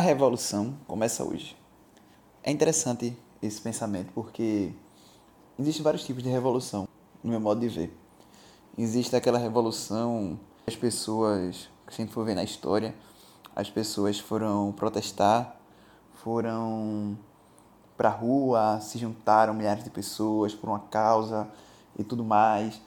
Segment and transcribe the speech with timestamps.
[0.00, 1.56] revolução começa hoje.
[2.42, 4.72] É interessante esse pensamento porque
[5.58, 6.88] existem vários tipos de revolução,
[7.22, 7.96] no meu modo de ver.
[8.76, 12.94] Existe aquela revolução as pessoas, se a gente for ver na história,
[13.54, 15.56] as pessoas foram protestar,
[16.14, 17.18] foram
[17.96, 21.48] para a rua, se juntaram milhares de pessoas por uma causa
[21.98, 22.80] e tudo mais.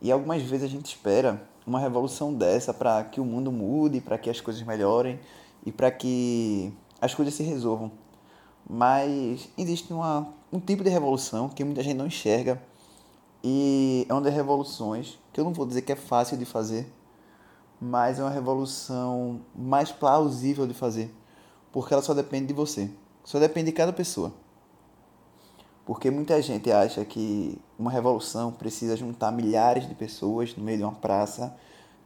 [0.00, 4.16] E algumas vezes a gente espera uma revolução dessa para que o mundo mude, para
[4.16, 5.18] que as coisas melhorem
[5.64, 7.90] e para que as coisas se resolvam.
[8.68, 12.60] Mas existe uma, um tipo de revolução que muita gente não enxerga
[13.42, 16.90] e é uma das revoluções que eu não vou dizer que é fácil de fazer,
[17.78, 21.14] mas é uma revolução mais plausível de fazer,
[21.70, 22.88] porque ela só depende de você,
[23.22, 24.32] só depende de cada pessoa.
[25.84, 30.84] Porque muita gente acha que uma revolução precisa juntar milhares de pessoas no meio de
[30.84, 31.54] uma praça,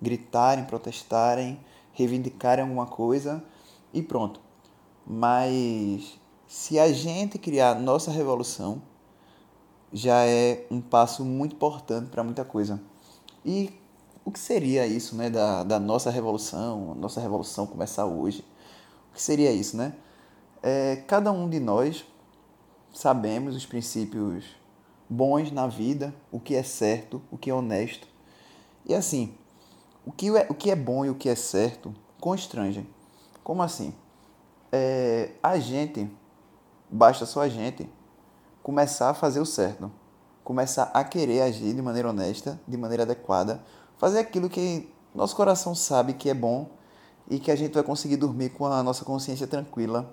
[0.02, 1.61] gritarem, protestarem,
[1.98, 3.43] reivindicarem alguma coisa
[3.93, 4.41] e pronto.
[5.05, 6.16] Mas
[6.47, 8.80] se a gente criar nossa revolução,
[9.93, 12.80] já é um passo muito importante para muita coisa.
[13.45, 13.73] E
[14.24, 18.45] o que seria isso, né, da, da nossa revolução, nossa revolução começar hoje?
[19.10, 19.95] O que seria isso, né?
[20.63, 22.04] É, cada um de nós
[22.93, 24.45] sabemos os princípios
[25.09, 28.07] bons na vida, o que é certo, o que é honesto.
[28.87, 29.35] E assim,
[30.09, 32.88] o que é, o que é bom e o que é certo constrangem.
[33.45, 33.92] Como assim?
[34.73, 36.10] É, a gente,
[36.90, 37.87] basta só a gente
[38.62, 39.92] começar a fazer o certo,
[40.42, 43.62] começar a querer agir de maneira honesta, de maneira adequada,
[43.98, 46.70] fazer aquilo que nosso coração sabe que é bom
[47.29, 50.10] e que a gente vai conseguir dormir com a nossa consciência tranquila.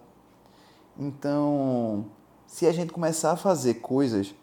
[1.00, 2.06] Então,
[2.46, 4.36] se a gente começar a fazer coisas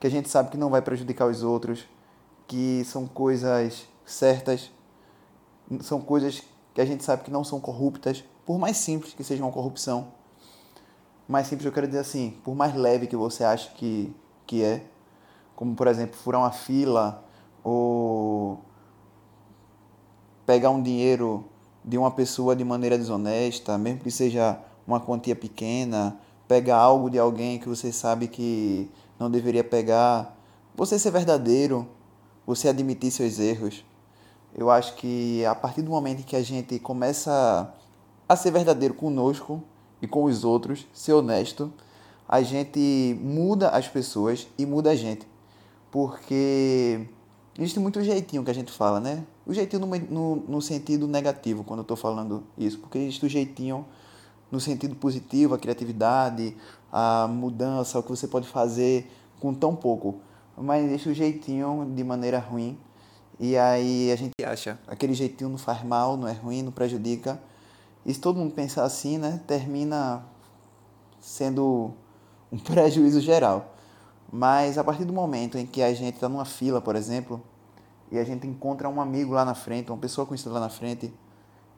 [0.00, 1.84] que a gente sabe que não vai prejudicar os outros,
[2.46, 4.70] que são coisas certas,
[5.80, 6.42] são coisas
[6.74, 10.08] que a gente sabe que não são corruptas, por mais simples que seja uma corrupção.
[11.26, 14.14] Mais simples eu quero dizer assim, por mais leve que você ache que,
[14.46, 14.84] que é,
[15.54, 17.24] como por exemplo, furar uma fila
[17.62, 18.60] ou
[20.46, 21.44] pegar um dinheiro
[21.84, 27.18] de uma pessoa de maneira desonesta, mesmo que seja uma quantia pequena, pegar algo de
[27.18, 30.34] alguém que você sabe que não deveria pegar,
[30.74, 31.86] você ser verdadeiro,
[32.46, 33.84] você admitir seus erros.
[34.54, 37.72] Eu acho que a partir do momento que a gente começa
[38.28, 39.62] a ser verdadeiro conosco
[40.02, 41.72] e com os outros, ser honesto,
[42.28, 45.26] a gente muda as pessoas e muda a gente.
[45.90, 47.08] Porque
[47.58, 49.24] existe muito jeitinho que a gente fala, né?
[49.46, 53.28] O jeitinho no, no, no sentido negativo, quando eu estou falando isso, porque existe o
[53.28, 53.86] jeitinho
[54.50, 56.56] no sentido positivo, a criatividade,
[56.92, 59.10] a mudança, o que você pode fazer
[59.40, 60.20] com tão pouco.
[60.56, 62.78] Mas deixa o jeitinho de maneira ruim.
[63.40, 67.40] E aí a gente acha, aquele jeitinho não faz mal, não é ruim, não prejudica.
[68.04, 70.24] E se todo mundo pensar assim, né, termina
[71.20, 71.92] sendo
[72.50, 73.74] um prejuízo geral.
[74.32, 77.42] Mas a partir do momento em que a gente está numa fila, por exemplo,
[78.10, 81.12] e a gente encontra um amigo lá na frente, uma pessoa conhecida lá na frente,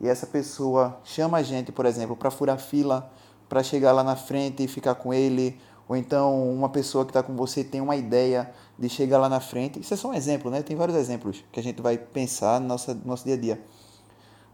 [0.00, 3.10] e essa pessoa chama a gente, por exemplo, para furar fila,
[3.48, 5.60] para chegar lá na frente e ficar com ele,
[5.90, 9.40] ou então uma pessoa que está com você tem uma ideia de chegar lá na
[9.40, 9.80] frente.
[9.80, 10.62] Isso é só um exemplo, né?
[10.62, 13.60] Tem vários exemplos que a gente vai pensar no nosso, no nosso dia a dia.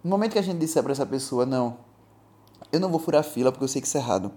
[0.03, 1.77] No momento que a gente disser para essa pessoa, não,
[2.73, 4.33] eu não vou furar fila porque eu sei que isso é errado,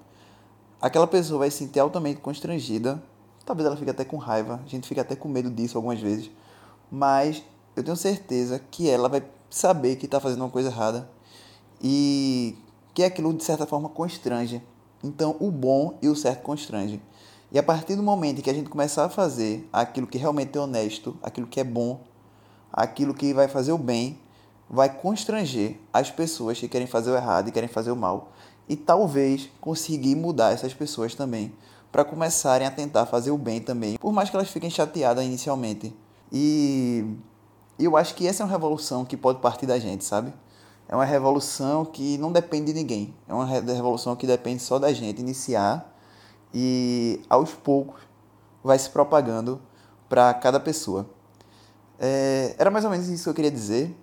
[0.82, 3.02] aquela pessoa vai se sentir altamente constrangida,
[3.46, 6.30] talvez ela fique até com raiva, a gente fica até com medo disso algumas vezes,
[6.92, 7.42] mas
[7.78, 11.10] eu tenho certeza que ela vai saber que está fazendo uma coisa errada
[11.82, 12.58] e
[12.94, 14.62] que aquilo de certa forma constrange.
[15.04, 17.02] Então, o bom e o certo constrange.
[17.52, 20.58] E a partir do momento em que a gente começar a fazer aquilo que realmente
[20.58, 22.02] é honesto, aquilo que é bom,
[22.72, 24.20] aquilo que vai fazer o bem,
[24.70, 28.32] vai constranger as pessoas que querem fazer o errado e querem fazer o mal.
[28.68, 31.52] E talvez conseguir mudar essas pessoas também,
[31.92, 35.92] para começarem a tentar fazer o bem também, por mais que elas fiquem chateadas inicialmente.
[36.32, 37.04] E
[37.80, 40.32] eu acho que essa é uma revolução que pode partir da gente, sabe?
[40.90, 43.14] É uma revolução que não depende de ninguém.
[43.28, 45.96] É uma revolução que depende só da gente iniciar
[46.52, 48.02] e aos poucos
[48.64, 49.62] vai se propagando
[50.10, 51.08] para cada pessoa.
[52.00, 53.96] É, era mais ou menos isso que eu queria dizer.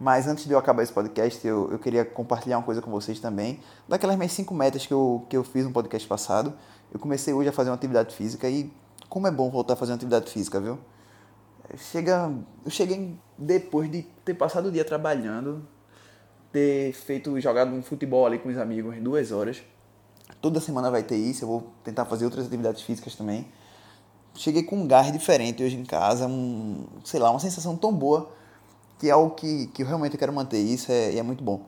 [0.00, 3.20] Mas antes de eu acabar esse podcast, eu, eu queria compartilhar uma coisa com vocês
[3.20, 3.60] também.
[3.88, 6.52] Daquelas minhas cinco metas que eu, que eu fiz no podcast passado,
[6.92, 8.70] eu comecei hoje a fazer uma atividade física e
[9.08, 10.78] como é bom voltar a fazer uma atividade física, viu?
[11.76, 12.30] Chega,
[12.64, 15.66] eu cheguei depois de ter passado o dia trabalhando,
[16.56, 19.62] ter feito, jogado um futebol ali com os amigos duas horas.
[20.40, 23.46] Toda semana vai ter isso, eu vou tentar fazer outras atividades físicas também.
[24.34, 28.32] Cheguei com um gás diferente hoje em casa, um, sei lá, uma sensação tão boa
[28.98, 31.60] que é algo que, que eu realmente quero manter isso é, e é muito bom.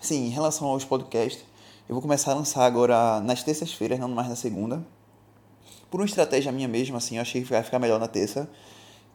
[0.00, 1.44] Sim, em relação aos podcasts,
[1.86, 4.82] Eu vou começar a lançar agora nas terças-feiras, não mais na segunda.
[5.90, 8.48] Por uma estratégia minha mesmo, assim, eu achei que vai ficar melhor na terça.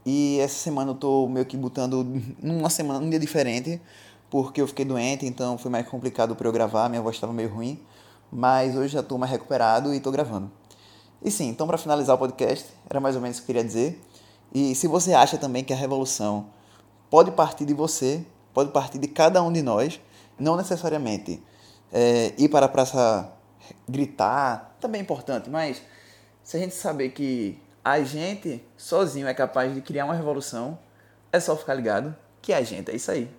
[0.05, 2.05] E essa semana eu tô meio que botando
[2.41, 3.81] numa semana, num dia diferente,
[4.31, 7.53] porque eu fiquei doente, então foi mais complicado para eu gravar, minha voz estava meio
[7.53, 7.77] ruim.
[8.31, 10.49] Mas hoje já tô mais recuperado e tô gravando.
[11.21, 13.63] E sim, então para finalizar o podcast, era mais ou menos o que eu queria
[13.63, 14.01] dizer.
[14.53, 16.47] E se você acha também que a revolução
[17.09, 19.99] pode partir de você, pode partir de cada um de nós,
[20.39, 21.43] não necessariamente
[21.91, 23.29] é, ir para a praça
[23.87, 25.81] gritar, também é importante, mas
[26.41, 30.79] se a gente saber que a gente sozinho é capaz de criar uma revolução,
[31.33, 33.29] é só ficar ligado que a gente é isso aí.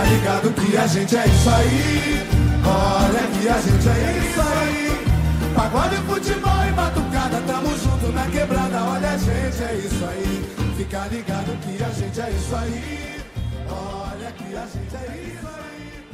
[0.00, 2.26] Fica ligado que a gente é isso aí.
[2.64, 5.54] Olha que a gente é isso aí.
[5.54, 8.82] Pagode, futebol e batucada, tamo junto na quebrada.
[8.82, 10.74] Olha a gente é isso aí.
[10.76, 13.22] Fica ligado que a gente é isso aí.
[13.68, 16.04] Olha que a gente é isso aí.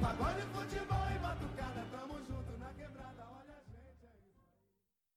[0.00, 0.91] Pagode, futebol.